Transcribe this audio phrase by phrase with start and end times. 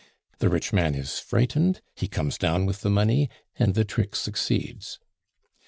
[0.39, 4.97] The rich man is frightened, he comes down with the money, and the trick succeeds.